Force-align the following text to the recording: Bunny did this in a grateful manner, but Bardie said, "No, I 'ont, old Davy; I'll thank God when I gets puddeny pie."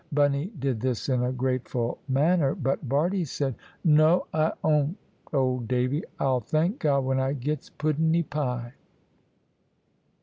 Bunny 0.11 0.51
did 0.57 0.79
this 0.81 1.09
in 1.09 1.21
a 1.21 1.31
grateful 1.31 1.99
manner, 2.07 2.55
but 2.55 2.89
Bardie 2.89 3.23
said, 3.27 3.53
"No, 3.83 4.25
I 4.33 4.51
'ont, 4.63 4.97
old 5.31 5.67
Davy; 5.67 6.03
I'll 6.19 6.39
thank 6.39 6.79
God 6.79 7.03
when 7.05 7.19
I 7.19 7.33
gets 7.33 7.69
puddeny 7.69 8.23
pie." 8.23 8.73